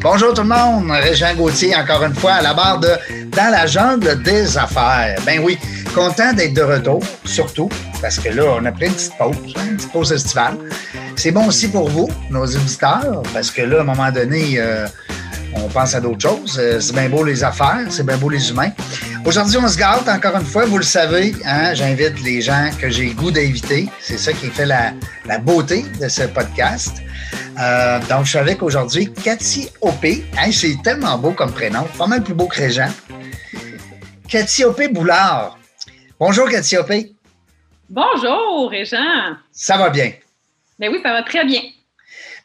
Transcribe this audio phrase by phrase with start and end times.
[0.00, 2.88] Bonjour tout le monde, Régent Gauthier encore une fois à la barre de
[3.36, 5.20] Dans la jungle des affaires.
[5.26, 5.58] Ben oui,
[5.92, 7.68] content d'être de retour, surtout
[8.00, 10.56] parce que là, on a pris une petite pause, une petite pause estivale.
[11.16, 14.86] C'est bon aussi pour vous, nos auditeurs, parce que là, à un moment donné, euh,
[15.54, 16.56] on pense à d'autres choses.
[16.60, 18.70] Euh, c'est bien beau les affaires, c'est bien beau les humains.
[19.24, 21.34] Aujourd'hui, on se gâte encore une fois, vous le savez.
[21.44, 23.88] Hein, J'invite les gens que j'ai goût d'inviter.
[24.00, 24.92] C'est ça qui fait la
[25.38, 27.02] beauté de ce podcast.
[27.58, 30.24] Euh, donc, je suis avec aujourd'hui Cathy Opé.
[30.38, 32.90] Hein, c'est tellement beau comme prénom, pas mal plus beau que Régent.
[34.28, 35.58] Cathy Opé Boulard.
[36.20, 37.14] Bonjour, Cathy Opé.
[37.88, 39.34] Bonjour, Régent.
[39.50, 40.12] Ça va bien?
[40.78, 41.62] Ben oui, ça va très bien.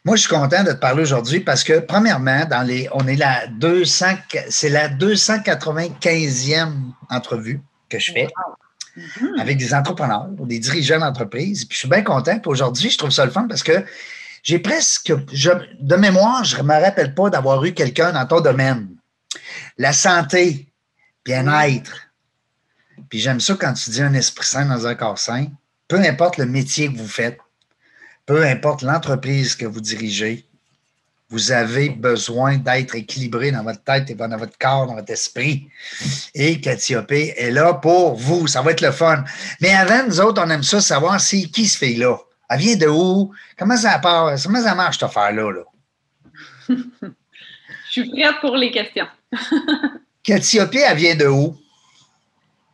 [0.04, 3.16] Moi, je suis content de te parler aujourd'hui parce que, premièrement, dans les, on est
[3.16, 4.06] la 200,
[4.48, 6.72] c'est la 295e
[7.08, 8.26] entrevue que je fais
[9.38, 11.64] avec des entrepreneurs, des dirigeants d'entreprise.
[11.64, 12.38] Puis je suis bien content.
[12.38, 13.84] Puis aujourd'hui, je trouve ça le fun parce que
[14.44, 15.50] j'ai presque, je-
[15.80, 18.88] de mémoire, je ne me rappelle pas d'avoir eu quelqu'un dans ton domaine.
[19.78, 20.68] La santé,
[21.24, 21.92] bien-être.
[23.08, 25.46] Puis j'aime ça quand tu dis un esprit sain dans un corps sain.
[25.88, 27.38] Peu importe le métier que vous faites,
[28.26, 30.46] peu importe l'entreprise que vous dirigez,
[31.30, 35.68] vous avez besoin d'être équilibré dans votre tête et dans votre corps, dans votre esprit.
[36.34, 38.46] Et Cathy Opé est là pour vous.
[38.46, 39.24] Ça va être le fun.
[39.60, 42.18] Mais avant, nous autres, on aime ça savoir c'est qui ce fille-là.
[42.50, 43.32] Elle vient de où?
[43.58, 45.50] Comment ça, part, comment ça marche, cette affaire-là?
[45.50, 45.62] Là?
[47.94, 49.06] Je suis prête pour les questions.
[50.60, 51.56] Opé, elle vient de où?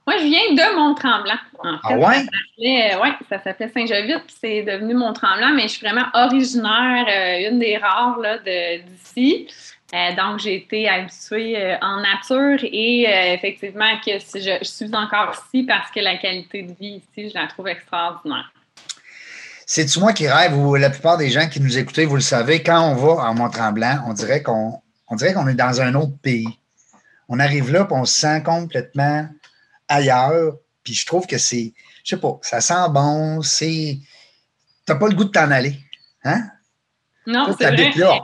[0.06, 1.38] Moi, je viens de Mont-Tremblant.
[1.62, 2.14] En Ah ouais?
[2.14, 7.06] Ça s'appelait, ouais, ça s'appelait Saint-Jovite, puis c'est devenu Mont-Tremblant, mais je suis vraiment originaire,
[7.08, 9.46] euh, une des rares de- d'ici.
[9.94, 13.02] Euh, donc, j'ai été habituée euh, en nature et
[13.34, 17.28] effectivement que si je, je suis encore ici parce que la qualité de vie ici,
[17.30, 18.50] je la trouve extraordinaire.
[19.72, 22.60] C'est-tu moi qui rêve ou la plupart des gens qui nous écoutent, vous le savez,
[22.60, 26.18] quand on va en Mont-Tremblant, on dirait qu'on on dirait qu'on est dans un autre
[26.20, 26.48] pays.
[27.28, 29.28] On arrive là, puis on se sent complètement
[29.86, 30.54] ailleurs.
[30.82, 31.72] Puis je trouve que c'est,
[32.02, 33.98] je sais pas, ça sent bon, c'est.
[34.86, 35.76] T'as pas le goût de t'en aller.
[36.24, 36.48] Hein?
[37.28, 37.92] Non, c'est vrai.
[37.94, 38.22] là.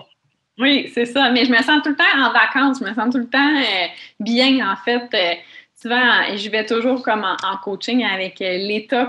[0.58, 1.30] Oui, c'est ça.
[1.30, 2.80] Mais je me sens tout le temps en vacances.
[2.80, 3.86] Je me sens tout le temps euh,
[4.18, 5.08] bien, en fait.
[5.14, 5.34] Euh,
[5.80, 9.08] souvent, je vais toujours comme en, coaching avec euh, l'état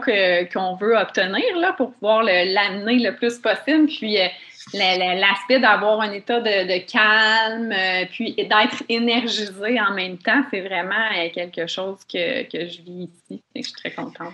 [0.54, 3.88] qu'on veut obtenir là, pour pouvoir l'amener le plus possible.
[3.88, 4.28] Puis, euh,
[4.74, 10.44] la- la- l'aspect d'avoir un état de, calme, euh, puis d'être énergisé en même temps,
[10.52, 13.42] c'est vraiment quelque chose que, que je vis ici.
[13.56, 14.34] Et je suis très contente.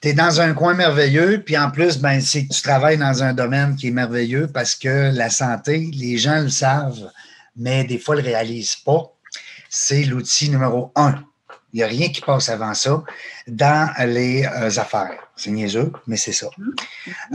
[0.00, 3.34] Tu es dans un coin merveilleux, puis en plus, ben, c'est tu travailles dans un
[3.34, 7.10] domaine qui est merveilleux parce que la santé, les gens le savent,
[7.56, 9.12] mais des fois, ne le réalisent pas.
[9.68, 11.14] C'est l'outil numéro un.
[11.72, 13.02] Il n'y a rien qui passe avant ça
[13.48, 15.18] dans les euh, affaires.
[15.36, 16.48] C'est niaiseux, mais c'est ça.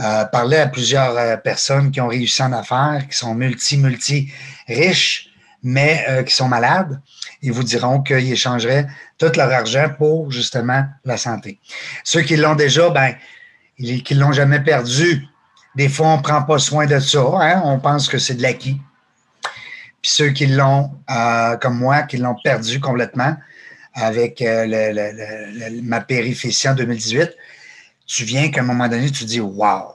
[0.00, 4.32] Euh, parler à plusieurs euh, personnes qui ont réussi en affaires, qui sont multi, multi
[4.68, 5.28] riches,
[5.64, 7.00] mais euh, qui sont malades,
[7.42, 8.86] ils vous diront qu'ils échangeraient
[9.18, 11.58] tout leur argent pour justement la santé.
[12.04, 13.14] Ceux qui l'ont déjà, ben,
[13.78, 15.26] ils- qui ne l'ont jamais perdu,
[15.74, 17.20] des fois, on ne prend pas soin de ça.
[17.40, 18.80] hein, On pense que c'est de l'acquis.
[20.00, 23.36] Puis ceux qui l'ont, euh, comme moi, qui l'ont perdu complètement
[24.00, 27.30] avec euh, ma périphétie en 2018,
[28.06, 29.94] tu viens qu'à un moment donné, tu dis Wow,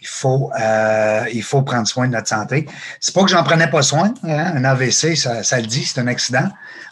[0.00, 2.66] il faut, euh, il faut prendre soin de notre santé.
[3.00, 4.14] C'est pas que j'en prenais pas soin.
[4.24, 6.48] hein, Un AVC, ça, le dit, c'est un accident.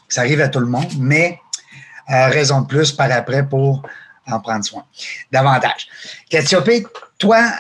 [0.09, 1.39] Ça arrive à tout le monde, mais
[2.11, 3.83] euh, raison de plus par après pour
[4.27, 4.85] en prendre soin
[5.33, 5.89] davantage.
[6.29, 6.87] Cathiopé,
[7.19, 7.51] toi,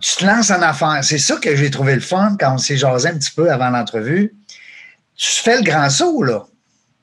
[0.00, 1.00] tu te lances en affaires.
[1.02, 3.68] C'est ça que j'ai trouvé le fun quand on s'est jasé un petit peu avant
[3.68, 4.34] l'entrevue.
[5.14, 6.44] Tu fais le grand saut, là.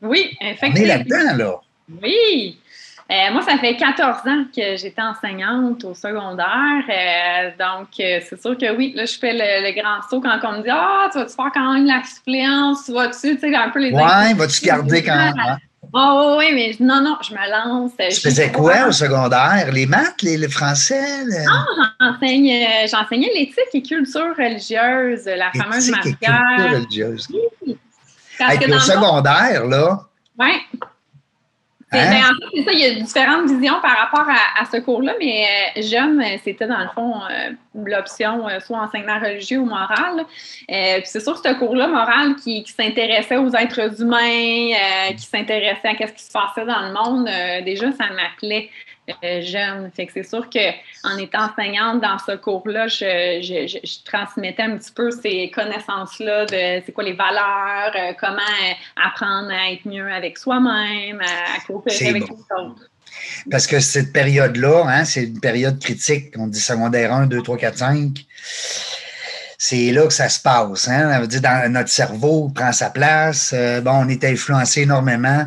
[0.03, 0.87] Oui, On est effectivement.
[0.87, 1.55] là-dedans, là.
[2.01, 2.57] Oui.
[3.11, 6.83] Euh, moi, ça fait 14 ans que j'étais enseignante au secondaire.
[6.89, 10.39] Euh, donc, euh, c'est sûr que oui, là, je fais le, le grand saut quand
[10.43, 12.85] on me dit Ah, tu vas-tu faire quand même la suppléance?
[12.85, 13.91] Tu vas-tu, tu sais, un peu les.
[13.91, 15.33] Ouais, vas-tu garder quand même?
[15.37, 15.57] hein?
[15.93, 17.91] Oh, oui, mais non, non, je me lance.
[18.09, 19.69] Tu faisais quoi au secondaire?
[19.71, 21.25] Les maths, les, le français?
[21.25, 21.45] le-
[21.99, 26.71] J'enseigne, euh, J'enseignais l'éthique et culture religieuse, la fameuse et culture matière.
[26.73, 27.27] religieuse.
[28.47, 29.99] Parce que dans le secondaire, là.
[31.91, 32.09] C'est- Hein?
[32.09, 34.77] ben, en fait, c'est ça, il y a différentes visions par rapport à, à ce
[34.77, 35.45] cours-là, mais
[35.77, 40.25] euh, jeune, euh, c'était dans le fond euh, l'option euh, soit enseignement religieux ou moral.
[40.67, 44.73] Puis c'est sûr, ce cours-là, moral, qui, qui s'intéressait aux êtres humains,
[45.15, 47.29] qui s'intéressait à ce qui se passait dans le monde,
[47.63, 48.71] déjà, ça m'appelait
[49.23, 49.91] euh, jeune.
[49.95, 54.63] Fait que c'est sûr qu'en étant enseignante dans ce cours-là, je, je- je- je transmettais
[54.63, 58.73] un petit peu ces connaissances-là de c'est quoi les valeurs, euh, comment euh,
[59.05, 62.35] apprendre à être mieux avec soi-même, à, à coopérer avec bon.
[62.35, 62.89] les autres.
[63.51, 66.33] Parce que cette période-là, hein, c'est une période critique.
[66.37, 68.09] On dit secondaire 1, 2, 3, 4, 5.
[69.57, 70.87] c'est là que ça se passe.
[70.87, 71.11] Hein?
[71.11, 73.51] Ça veut dire dans notre cerveau prend sa place.
[73.53, 75.45] Euh, bon, on est influencé énormément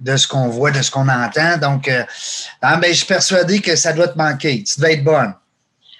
[0.00, 1.58] de ce qu'on voit, de ce qu'on entend.
[1.58, 2.04] Donc, euh,
[2.62, 4.62] ah, ben, je suis persuadé que ça doit te manquer.
[4.62, 5.34] Tu dois être bonne.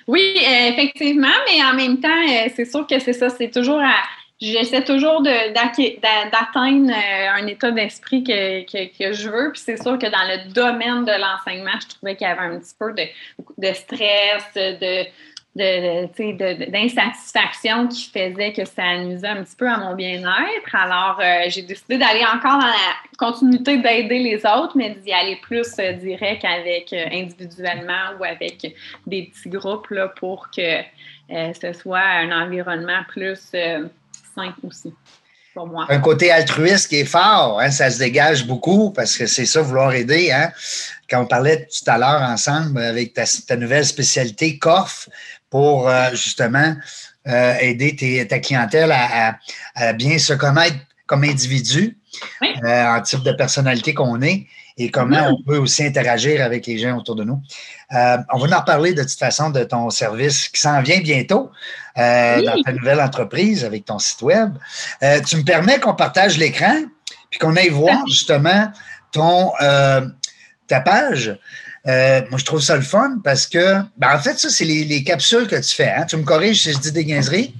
[0.06, 2.08] Oui, effectivement, mais en même temps,
[2.54, 3.28] c'est sûr que c'est ça.
[3.28, 3.94] C'est toujours à
[4.40, 9.52] j'essaie toujours d'atteindre euh, un état d'esprit que, que, je veux.
[9.52, 12.58] Puis c'est sûr que dans le domaine de l'enseignement, je trouvais qu'il y avait un
[12.58, 15.06] petit peu de stress, de,
[15.56, 20.74] d'insatisfaction qui faisait que ça nuisait un petit peu à mon bien-être.
[20.74, 25.36] Alors, euh, j'ai décidé d'aller encore dans la continuité d'aider les autres, mais d'y aller
[25.36, 28.76] plus euh, direct avec individuellement ou avec
[29.06, 30.82] des petits groupes là, pour que
[31.28, 33.52] ce soit un environnement plus
[34.62, 34.92] aussi.
[35.54, 35.86] Pour moi.
[35.88, 39.62] Un côté altruiste qui est fort, hein, ça se dégage beaucoup parce que c'est ça,
[39.62, 40.30] vouloir aider.
[40.30, 40.52] Hein.
[41.08, 45.08] Quand on parlait tout à l'heure ensemble avec ta, nouvelle spécialité, COF,
[45.56, 46.76] pour euh, justement
[47.26, 50.76] euh, aider ta clientèle à, bien se connaître
[51.06, 51.96] comme individu,
[52.42, 56.76] euh, en type de personnalité qu'on est et comment on peut aussi interagir avec les
[56.76, 57.40] gens autour de nous.
[57.94, 61.50] Euh, on va en reparler de toute façon de ton service qui s'en vient bientôt
[61.96, 64.58] euh, dans ta nouvelle entreprise avec ton site web.
[65.02, 66.82] Euh, tu me permets qu'on partage l'écran
[67.30, 68.70] puis qu'on aille voir justement
[69.10, 69.52] ton
[70.68, 71.38] ta page.
[71.86, 75.46] Moi, je trouve ça le fun parce que, ben, en fait, ça, c'est les, capsules
[75.46, 75.90] que tu fais.
[75.90, 76.04] Hein.
[76.08, 77.54] Tu me corriges si je dis des gaineries?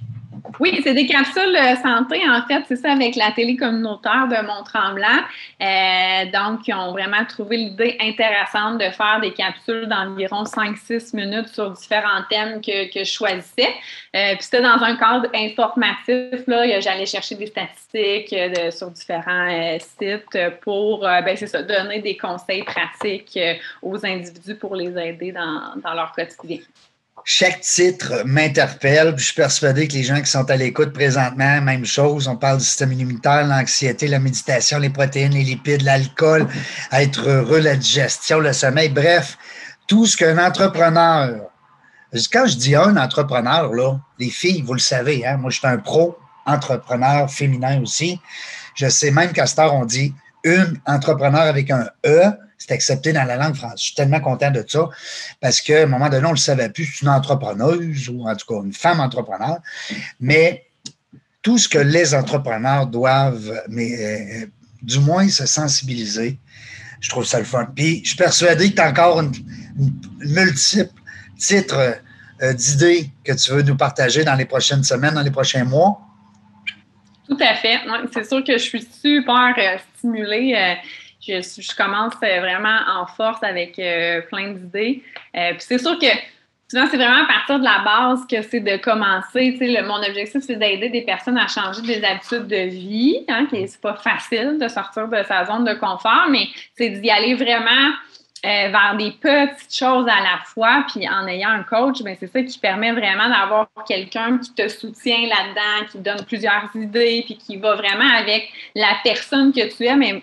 [0.58, 4.46] Oui, c'est des capsules euh, santé, en fait, c'est ça avec la télé communautaire de
[4.46, 5.22] Mont-Tremblant.
[5.60, 11.48] Euh, donc, ils ont vraiment trouvé l'idée intéressante de faire des capsules d'environ 5-6 minutes
[11.48, 13.68] sur différents thèmes que, que je choisissais.
[14.14, 18.34] Euh, puis c'était dans un cadre informatif, là, j'allais chercher des statistiques
[18.72, 23.38] sur différents sites pour, ben, c'est ça, donner des conseils pratiques
[23.82, 26.58] aux individus pour les aider dans, dans leur quotidien
[27.28, 29.12] chaque titre m'interpelle.
[29.16, 32.28] Je suis persuadé que les gens qui sont à l'écoute présentement, même chose.
[32.28, 36.46] On parle du système immunitaire, l'anxiété, la méditation, les protéines, les lipides, l'alcool,
[36.92, 38.90] être heureux, la digestion, le sommeil.
[38.90, 39.36] Bref,
[39.88, 41.50] tout ce qu'un entrepreneur.
[42.32, 45.66] Quand je dis un entrepreneur, là, les filles, vous le savez, hein, moi, je suis
[45.66, 48.20] un pro entrepreneur féminin aussi.
[48.76, 50.14] Je sais même qu'à cette on dit
[50.44, 53.78] une entrepreneur avec un E c'est accepté dans la langue française.
[53.78, 54.88] Je suis tellement content de ça
[55.40, 58.34] parce qu'à un moment donné, on ne le savait plus, c'est une entrepreneuse ou en
[58.34, 59.58] tout cas une femme entrepreneur.
[60.20, 60.66] Mais
[61.42, 63.92] tout ce que les entrepreneurs doivent, mais
[64.42, 64.46] euh,
[64.82, 66.38] du moins se sensibiliser,
[67.00, 67.66] je trouve ça le fun.
[67.74, 69.32] Puis je suis persuadé que tu as encore une,
[70.20, 71.00] multiple
[71.38, 72.00] titres
[72.42, 76.00] euh, d'idées que tu veux nous partager dans les prochaines semaines, dans les prochains mois.
[77.28, 77.80] Tout à fait.
[78.12, 80.76] C'est sûr que je suis super euh, stimulée
[81.26, 85.02] je, commence euh, vraiment en force avec euh, plein d'idées.
[85.36, 86.06] Euh, puis c'est sûr que
[86.68, 89.58] souvent, c'est vraiment à partir de la base que c'est de commencer.
[89.84, 93.24] Mon objectif, c'est d'aider des personnes à changer des habitudes de vie.
[93.28, 97.34] Hein, c'est pas facile de sortir de sa zone de confort, mais c'est d'y aller
[97.34, 97.92] vraiment
[98.44, 102.30] euh, vers des petites choses à la fois, puis en ayant un coach, ben c'est
[102.30, 107.38] ça qui permet vraiment d'avoir quelqu'un qui te soutient là-dedans, qui donne plusieurs idées, puis
[107.38, 110.22] qui va vraiment avec la personne que tu es, mais,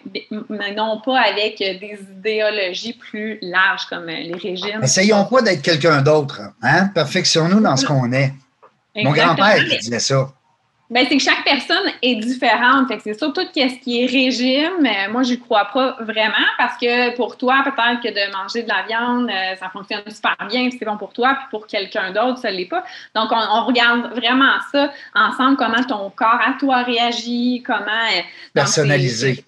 [0.75, 4.83] non pas avec des idéologies plus larges comme les régimes.
[4.83, 6.39] Essayons pas d'être quelqu'un d'autre.
[6.61, 6.89] Hein?
[6.93, 8.31] Perfectionnons-nous dans ce qu'on est.
[8.95, 10.29] Mon grand-père disait ça.
[10.93, 12.87] Ben, c'est que chaque personne est différente.
[12.87, 14.85] Fait que c'est surtout ce qui est régime.
[14.85, 18.67] Euh, moi, je crois pas vraiment parce que pour toi, peut-être que de manger de
[18.67, 22.37] la viande, euh, ça fonctionne super bien, c'est bon pour toi, puis pour quelqu'un d'autre,
[22.37, 22.83] ça ne l'est pas.
[23.15, 27.79] Donc, on, regarde vraiment ça ensemble, comment ton corps à toi réagit, comment.
[28.15, 28.21] Euh,
[28.53, 29.43] Personnalisé.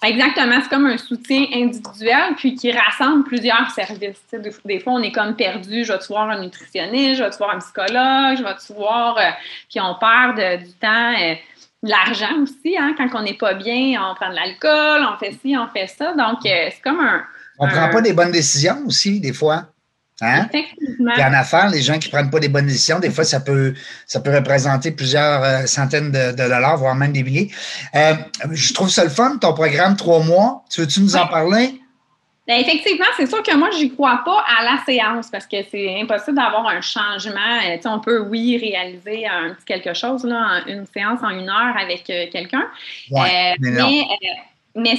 [0.00, 4.22] Exactement, c'est comme un soutien individuel puis qui rassemble plusieurs services.
[4.64, 5.84] Des, fois, on est comme perdu.
[5.84, 9.18] Je vais-tu voir un nutritionniste, je vais-tu voir un psychologue, je vais-tu voir.
[9.18, 9.30] Euh,
[9.68, 11.34] puis on perd du temps, euh,
[11.82, 12.76] de l'argent aussi.
[12.78, 15.88] Hein, quand on n'est pas bien, on prend de l'alcool, on fait ci, on fait
[15.88, 16.12] ça.
[16.12, 17.24] Donc, euh, c'est comme un.
[17.58, 19.66] On ne prend pas des bonnes décisions aussi, des fois.
[20.20, 20.48] Hein?
[20.52, 21.12] Effectivement.
[21.12, 23.74] en affaires, les gens qui ne prennent pas des bonnes décisions, des fois, ça peut,
[24.06, 27.50] ça peut représenter plusieurs euh, centaines de, dollars, voire même des milliers.
[27.94, 28.14] Euh,
[28.50, 30.64] je trouve ça le fun, ton programme trois mois.
[30.70, 31.80] Tu veux-tu nous en parler?
[32.48, 35.58] Ben, effectivement, c'est sûr que moi, je n'y crois pas à la séance parce que
[35.70, 37.60] c'est impossible d'avoir un changement.
[37.68, 41.76] Euh, on peut, oui, réaliser un petit quelque chose, là, une séance en une heure
[41.78, 42.66] avec quelqu'un.
[43.10, 44.02] mais, mais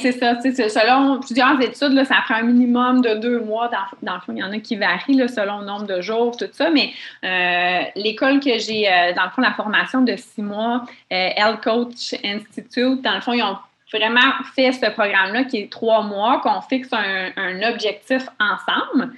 [0.01, 3.69] c'est ça, selon plusieurs études, ça prend un minimum de deux mois.
[4.01, 6.49] Dans, le fond, il y en a qui varient selon le nombre de jours, tout
[6.51, 6.69] ça.
[6.69, 6.91] Mais
[7.23, 11.61] euh, l'école que j'ai, euh, dans le fond, la formation de six mois, euh, Health
[11.63, 13.57] Coach Institute, dans le fond, ils ont
[13.93, 19.13] vraiment fait ce programme-là qui est trois mois, qu'on fixe un, objectif ensemble.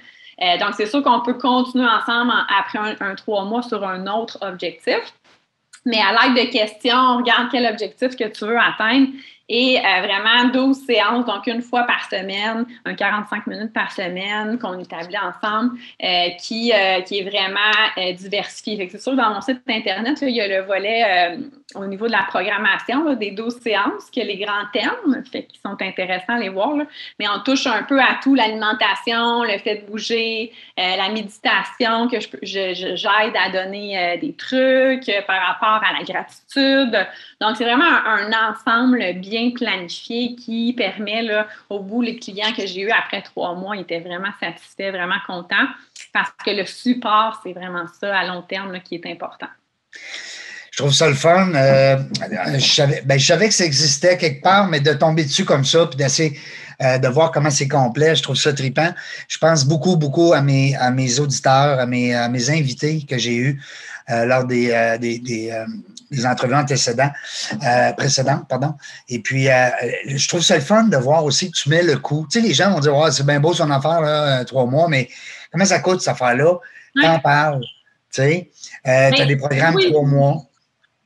[0.60, 5.00] donc, c'est sûr qu'on peut continuer ensemble après un, trois mois sur un autre objectif.
[5.84, 9.08] Mais à l'aide de questions, on regarde quel objectif que tu veux atteindre
[9.54, 14.58] et euh, vraiment 12 séances, donc une fois par semaine, un 45 minutes par semaine
[14.58, 17.58] qu'on établit ensemble, euh, qui, euh, qui est vraiment
[18.16, 18.88] diversifié.
[18.90, 21.38] C'est sûr, dans mon site Internet, il y a le volet
[21.74, 26.36] au niveau de la programmation des 12 séances, qui les grands thèmes, qui sont intéressants
[26.36, 26.74] à les voir.
[27.18, 32.20] Mais on touche un peu à tout, l'alimentation, le fait de bouger, la méditation, que
[32.20, 37.06] je, j'aide à donner des trucs par rapport à la gratitude.
[37.40, 42.66] Donc, c'est vraiment un ensemble bien planifié qui permet, là, au bout, les clients que
[42.66, 45.68] j'ai eu après trois mois étaient vraiment satisfaits, vraiment contents,
[46.12, 49.48] parce que le support, c'est vraiment ça à long terme qui est important.
[50.72, 51.52] Je trouve ça le fun.
[51.54, 51.98] Euh,
[52.54, 55.66] je, savais, ben, je, savais, que ça existait quelque part, mais de tomber dessus comme
[55.66, 56.38] ça, puis d'essayer
[56.80, 58.90] euh, de voir comment c'est complet, je trouve ça trippant.
[59.28, 63.18] Je pense beaucoup, beaucoup à mes, à mes auditeurs, à mes, à mes invités que
[63.18, 63.62] j'ai eus
[64.08, 64.70] euh, lors des
[66.26, 67.10] entrevues antécédents,
[67.64, 68.74] euh, précédentes, pardon.
[69.08, 69.68] Et puis, euh,
[70.06, 72.26] je trouve ça le fun de voir aussi que tu mets le coup.
[72.30, 74.88] Tu sais, les gens vont dire, c'est bien beau son affaire, là, euh, trois mois,
[74.88, 75.08] mais
[75.50, 76.58] comment ça coûte, cette affaire-là?
[77.00, 77.60] T'en parles,
[78.12, 78.50] tu sais.
[78.84, 80.42] tu as des programmes trois mois.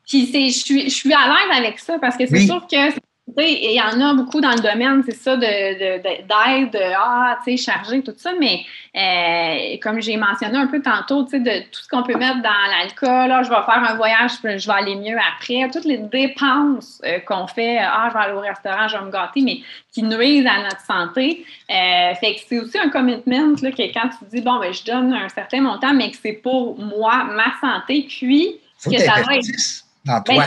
[0.08, 3.05] Puis, je suis, je suis à l'aise avec ça parce que c'est sûr que
[3.38, 7.56] il y en a beaucoup dans le domaine, c'est ça, d'aide, de, de, ah, tu
[7.56, 8.60] sais, chargé, tout ça, mais
[8.96, 12.40] euh, comme j'ai mentionné un peu tantôt, tu sais, de tout ce qu'on peut mettre
[12.40, 15.98] dans l'alcool, ah, je vais faire un voyage, je vais aller mieux après, toutes les
[15.98, 19.58] dépenses euh, qu'on fait, ah, je vais aller au restaurant, je vais me gâter, mais
[19.92, 21.44] qui nuisent à notre santé.
[21.68, 24.84] Euh, fait que c'est aussi un commitment, là, que quand tu dis, bon, ben, je
[24.84, 29.36] donne un certain montant, mais que c'est pour moi, ma santé, puis que ça va
[29.36, 30.44] être ben,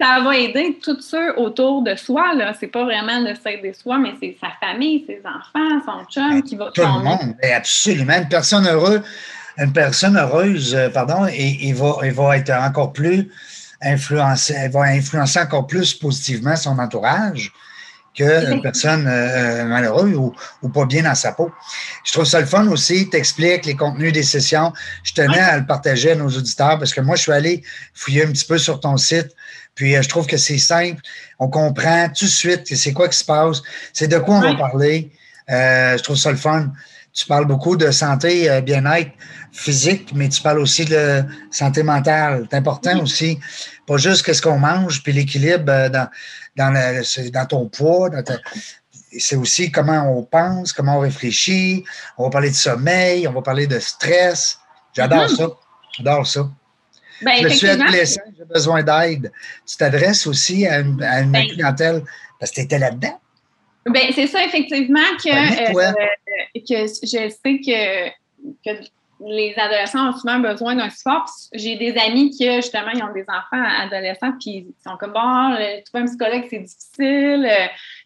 [0.00, 2.32] ça, va aider tous ceux autour de soi.
[2.32, 6.30] Ce n'est pas vraiment de s'aider soi, mais c'est sa famille, ses enfants, son chum
[6.30, 8.14] ben, qui va Tout le monde, ben, absolument.
[8.14, 9.02] Une personne heureuse,
[9.58, 13.28] une personne heureuse, euh, pardon, et, va, va être encore plus
[13.80, 17.52] influencée, elle va influencer encore plus positivement son entourage
[18.14, 21.50] qu'une personne euh, malheureuse ou, pas bien dans sa peau.
[22.04, 24.72] Je trouve ça le fun aussi, t'expliques les contenus des sessions.
[25.02, 27.62] Je tenais à le partager à nos auditeurs parce que moi, je suis allé
[27.94, 29.28] fouiller un petit peu sur ton site,
[29.74, 31.00] puis euh, je trouve que c'est simple.
[31.38, 34.54] On comprend tout de suite c'est quoi qui se passe, c'est de quoi on va
[34.54, 35.10] parler.
[35.50, 36.70] Euh, je trouve ça le fun.
[37.14, 39.10] Tu parles beaucoup de santé, bien-être
[39.52, 42.46] physique, mais tu parles aussi de santé mentale.
[42.50, 43.38] C'est important aussi.
[43.92, 46.08] Pas juste qu'est-ce qu'on mange, puis l'équilibre dans
[46.56, 46.96] dans,
[47.30, 48.08] dans ton poids,
[49.18, 51.84] c'est aussi comment on pense, comment on réfléchit.
[52.16, 54.58] On va parler de sommeil, on va parler de stress.
[54.96, 55.36] J'adore mm-hmm.
[55.36, 55.48] ça.
[55.98, 56.50] J'adore ça.
[57.20, 59.30] Ben, je suis adolescent, j'ai besoin d'aide.
[59.66, 62.02] Tu t'adresses aussi à une, ben clientèle
[62.40, 63.20] parce que tu étais là-dedans.
[63.84, 65.92] Ben, c'est ça, effectivement, que, euh,
[66.54, 68.08] que je sais que,
[68.64, 68.86] que
[69.26, 71.26] les adolescents ont souvent besoin d'un support.
[71.52, 75.54] J'ai des amis qui, justement, ils ont des enfants adolescents, puis ils sont comme, bon,
[75.84, 77.48] trouver un psychologue, c'est difficile.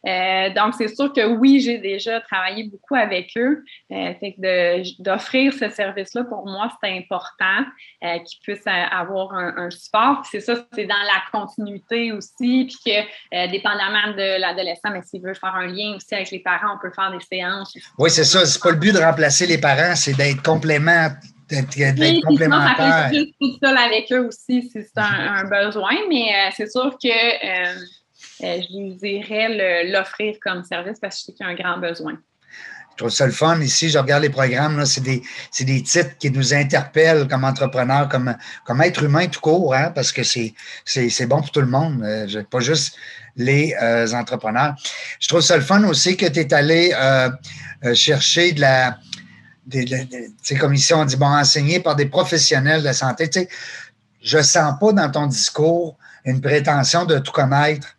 [0.07, 3.65] Euh, donc, c'est sûr que oui, j'ai déjà travaillé beaucoup avec eux.
[3.93, 7.65] Euh, d'offrir ce service-là, pour moi, c'est important
[8.05, 10.25] euh, qu'ils puissent avoir un, support.
[10.31, 15.35] c'est ça, c'est dans la continuité aussi, puis que, dépendamment de l'adolescent, mais s'il veut
[15.35, 17.77] faire un lien aussi avec les parents, on peut faire des séances.
[17.99, 18.47] Oui, c'est ça.
[18.47, 21.09] C'est pas le but de remplacer les parents, c'est d'être complément
[21.49, 23.09] d'être complémentaire.
[23.11, 27.09] Sinon, ça tout seul avec eux aussi si c'est un, besoin, mais c'est sûr que
[27.09, 27.75] euh,
[28.40, 31.78] je lui dirais l'offrir comme service parce que je sais qu'il y a un grand
[31.78, 32.19] besoin.
[32.97, 33.61] Je trouve ça le fun.
[33.61, 35.23] Ici, je regarde les programmes, c'est des,
[35.61, 40.12] des, titres qui nous interpellent comme entrepreneurs, comme, comme être humain tout court, hein, parce
[40.12, 42.97] que c'est bon pour tout le monde, euh, pas juste
[43.37, 44.76] les euh, entrepreneurs.
[45.21, 46.93] Je trouve ça le fun aussi que tu es allé
[47.93, 48.99] chercher de la.
[50.43, 53.28] sais, comme ici, on dit, bon, enseigné par des professionnels de la santé.
[54.23, 57.96] Je ne sens pas dans ton discours une prétention de tout connaître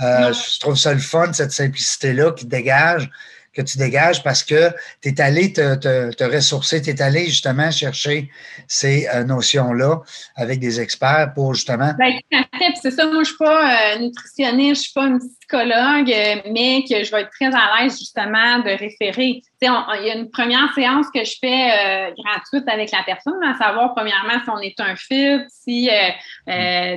[0.00, 3.10] euh, je trouve ça le fun, cette simplicité-là qui dégage,
[3.52, 4.70] que tu dégages parce que
[5.02, 8.30] tu es allé te, te, ressourcer, tu es allé justement chercher
[8.68, 10.00] ces euh, notions-là
[10.36, 11.92] avec des experts pour justement.
[11.98, 12.42] Bien,
[12.80, 13.06] c'est ça.
[13.06, 16.12] Moi, je ne suis pas euh, nutritionniste, je ne suis pas une psychologue,
[16.52, 19.42] mais que je vais être très à l'aise justement de référer.
[19.62, 23.94] il y a une première séance que je fais gratuite avec la personne, à savoir
[23.94, 25.88] premièrement si on est un fit, si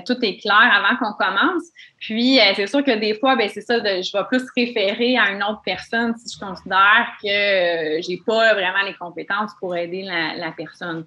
[0.06, 1.64] tout est clair avant qu'on commence.
[2.02, 5.30] Puis, euh, c'est sûr que des fois, ben, c'est ça, je vais plus référer à
[5.30, 9.76] une autre personne si je considère que je euh, j'ai pas vraiment les compétences pour
[9.76, 11.06] aider la, personne.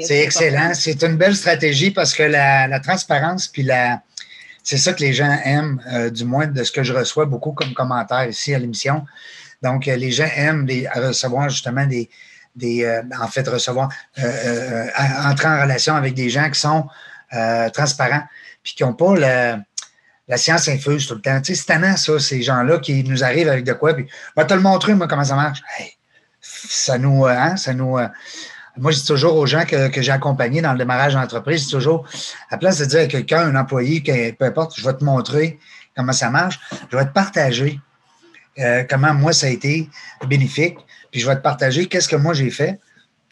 [0.00, 0.72] C'est excellent.
[0.72, 4.00] C'est une belle stratégie parce que la, transparence, puis la,
[4.64, 7.52] c'est ça que les gens aiment, euh, du moins de ce que je reçois beaucoup
[7.52, 9.04] comme commentaires ici à l'émission.
[9.62, 12.10] Donc, les gens aiment recevoir justement des,
[12.56, 16.86] des en fait, recevoir, entrer en relation avec des gens qui sont
[17.72, 18.24] transparents,
[18.62, 21.40] puis qui n'ont pas la science infuse tout le temps.
[21.40, 24.06] Tu sais, c'est tannant, ça, ces gens-là qui nous arrivent avec de quoi, puis
[24.36, 25.62] va te le montrer, moi, comment ça marche.
[26.42, 27.96] ça nous, hein, ça nous,
[28.76, 31.72] moi, je dis toujours aux gens que, j'ai accompagnés dans le démarrage d'entreprise, je dis
[31.72, 32.06] toujours,
[32.50, 34.00] à place de dire à quelqu'un, un employé,
[34.38, 35.58] peu importe, je vais te montrer
[35.96, 36.58] comment ça marche,
[36.90, 37.80] je vais te partager
[38.58, 39.88] euh, comment moi ça a été
[40.26, 40.78] bénéfique,
[41.10, 42.80] puis je vais te partager qu'est-ce que moi j'ai fait.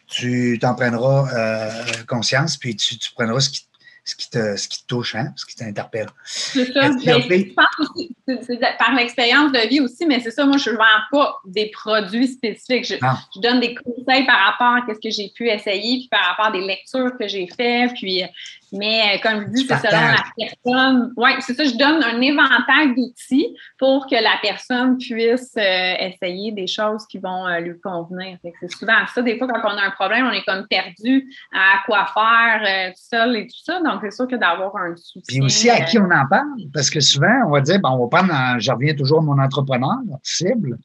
[0.07, 3.67] Tu t'en prendras euh, conscience, puis tu, prendras ce qui,
[4.05, 6.07] ce qui te, ce qui te touche, hein, ce qui t'interpelle.
[6.25, 6.89] C'est ça.
[6.89, 10.71] Ben, je pense aussi, c'est par l'expérience de vie aussi, mais c'est ça, moi, je
[10.71, 12.85] ne vends pas des produits spécifiques.
[12.85, 16.25] Je, je, donne des conseils par rapport à ce que j'ai pu essayer, puis par
[16.25, 18.23] rapport à des lectures que j'ai faites, puis
[18.73, 21.13] mais euh, comme je dis, c'est selon la personne.
[21.15, 26.51] Oui, c'est ça, je donne un éventail d'outils pour que la personne puisse euh, essayer
[26.51, 28.39] des choses qui vont euh, lui convenir.
[28.41, 29.21] C'est souvent ça.
[29.21, 33.01] Des fois, quand on a un problème, on est comme perdu à quoi faire tout
[33.09, 33.79] seul et tout ça.
[33.79, 35.21] Donc, c'est sûr que d'avoir un soutien.
[35.27, 36.47] Puis aussi à qui on en parle.
[36.73, 39.37] Parce que souvent, on va dire, bon, on va prendre, je reviens toujours à mon
[39.37, 40.79] entrepreneur cible.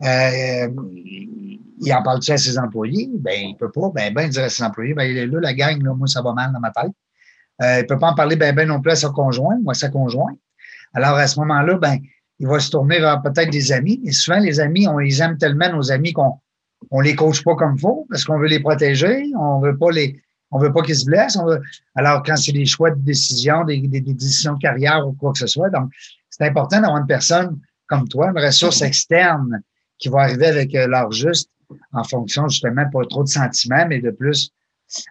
[0.00, 3.10] il en parle-tu à ses employés?
[3.14, 3.90] Ben, il peut pas.
[3.92, 6.52] Ben, ben, dire à ses employés, ben, là, la gang, là, moi, ça va mal
[6.52, 6.92] dans ma tête.
[7.62, 9.70] Euh, il ne peut pas en parler ben, ben non plus à son conjoint ou
[9.70, 10.38] à sa conjointe.
[10.94, 11.98] Alors, à ce moment-là, ben,
[12.38, 14.00] il va se tourner vers peut-être des amis.
[14.04, 16.34] Et souvent, les amis, on les aime tellement, nos amis, qu'on
[16.90, 19.30] on les coach pas comme faut parce qu'on veut les protéger.
[19.38, 20.20] On veut pas les,
[20.50, 21.38] on veut pas qu'ils se blessent.
[21.94, 25.38] alors, quand c'est des choix de décision, des, des, décisions de carrière ou quoi que
[25.38, 25.90] ce soit, donc,
[26.30, 29.60] c'est important d'avoir une personne comme toi, une ressource externe
[29.98, 31.50] qui va arriver avec euh, l'heure juste
[31.92, 34.50] en fonction justement pas trop de sentiments, mais de plus.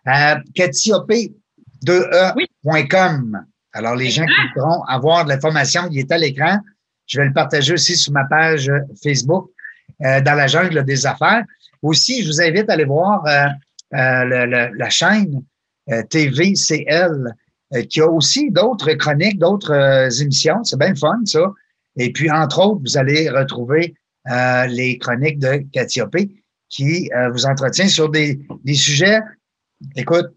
[0.08, 0.94] Euh, Cathy
[1.84, 3.46] 2e.com.
[3.74, 6.60] Alors, les gens qui pourront avoir de l'information qui est à l'écran,
[7.08, 8.72] je vais le partager aussi sur ma page
[9.04, 9.50] Facebook
[10.04, 11.44] euh, dans la jungle des affaires.
[11.82, 13.46] Aussi, je vous invite à aller voir euh,
[13.94, 15.44] euh, la chaîne
[16.10, 17.34] TVCL
[17.90, 20.64] qui a aussi d'autres chroniques, d'autres émissions.
[20.64, 21.52] C'est bien fun, ça.
[21.98, 23.94] Et puis, entre autres, vous allez retrouver
[24.68, 25.64] les chroniques de
[26.06, 26.32] P
[26.70, 29.20] qui vous entretient sur des, des sujets.
[29.96, 30.28] Écoute,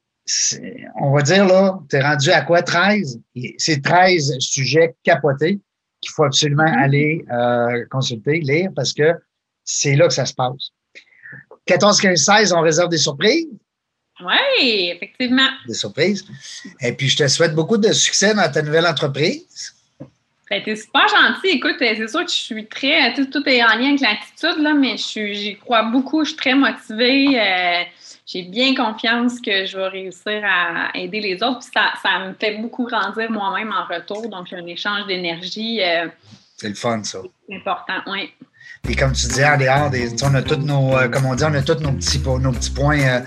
[1.00, 2.62] on va dire, là, tu es rendu à quoi?
[2.62, 3.20] 13?
[3.58, 5.60] C'est 13 sujets capotés
[6.00, 6.82] qu'il faut absolument mm-hmm.
[6.82, 9.12] aller euh, consulter, lire, parce que
[9.64, 10.70] c'est là que ça se passe.
[11.66, 13.48] 14, 15, 16, on réserve des surprises.
[14.20, 15.48] Oui, effectivement.
[15.66, 16.24] Des surprises.
[16.80, 19.74] Et puis, je te souhaite beaucoup de succès dans ta nouvelle entreprise.
[20.50, 21.48] Ben, t'es super gentil.
[21.56, 23.12] Écoute, c'est sûr que je suis très.
[23.14, 26.24] Tout, est en lien avec l'attitude, là, mais j'y crois beaucoup.
[26.24, 27.38] Je suis très motivée.
[27.38, 27.84] Euh,
[28.28, 31.60] j'ai bien confiance que je vais réussir à aider les autres.
[31.60, 34.28] Puis ça, ça me fait beaucoup grandir moi-même en retour.
[34.28, 35.82] Donc, un échange d'énergie.
[35.82, 36.08] Euh,
[36.58, 37.20] c'est le fun, ça.
[37.48, 38.30] C'est important, oui.
[38.88, 41.44] Et comme tu disais, en dehors, des, on a tous nos, euh, comme on dit,
[41.44, 43.20] on a tous nos petits, nos petits points euh,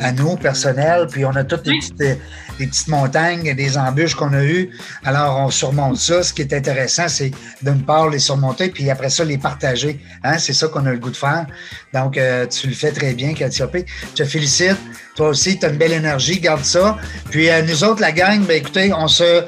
[0.00, 2.18] à nous, personnels, puis on a toutes petites, des
[2.58, 4.70] petites montagnes, des embûches qu'on a eues.
[5.04, 6.24] Alors, on surmonte ça.
[6.24, 7.30] Ce qui est intéressant, c'est
[7.62, 10.00] d'une part les surmonter, puis après ça, les partager.
[10.24, 10.38] Hein?
[10.38, 11.46] C'est ça qu'on a le goût de faire.
[11.92, 14.78] Donc, euh, tu le fais très bien, Katia Je te félicite.
[15.14, 16.96] Toi aussi, tu as une belle énergie, garde ça.
[17.30, 19.44] Puis, nous autres, la gang, ben, écoutez, on se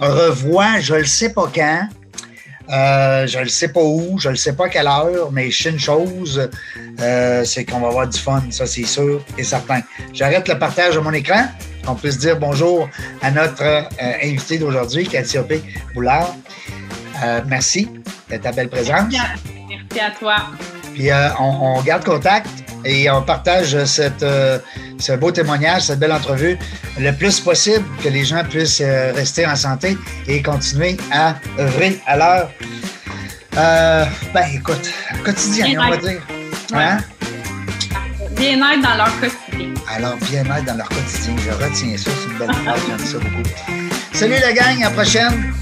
[0.00, 1.88] revoit, je ne sais pas quand.
[2.70, 5.62] Euh, je ne sais pas où, je ne sais pas à quelle heure, mais je
[5.62, 6.48] sais une chose,
[7.00, 9.80] euh, c'est qu'on va avoir du fun, ça c'est sûr et certain.
[10.12, 11.46] J'arrête le partage de mon écran,
[11.86, 12.88] qu'on puisse dire bonjour
[13.22, 13.82] à notre euh,
[14.22, 15.62] invité d'aujourd'hui, Cathy Opé
[15.94, 16.34] Boulard.
[17.46, 17.88] merci
[18.30, 19.14] de ta belle présence.
[19.68, 20.36] Merci à toi.
[20.94, 24.58] Puis on garde contact et on partage cette, euh,
[24.98, 26.58] ce beau témoignage, cette belle entrevue,
[26.98, 32.00] le plus possible que les gens puissent euh, rester en santé et continuer à œuvrer
[32.06, 32.50] à l'heure.
[33.56, 34.90] Euh, ben, écoute,
[35.24, 36.22] quotidien, on va dire.
[36.72, 36.98] Hein?
[38.32, 39.74] Bien-être dans leur quotidien.
[39.94, 41.34] Alors, bien-être dans leur quotidien.
[41.44, 42.10] Je retiens ça.
[42.10, 42.80] C'est une belle phrase.
[42.86, 43.48] J'aime ça beaucoup.
[44.12, 44.82] Salut la gang.
[44.82, 45.52] À la prochaine.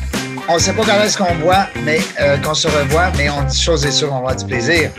[0.48, 1.98] On ne sait pas quand est-ce qu'on voit, mais
[2.44, 4.90] qu'on se revoit, mais on dit chose est sûre, on va avoir du plaisir.